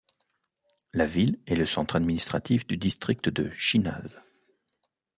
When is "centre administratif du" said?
1.67-2.75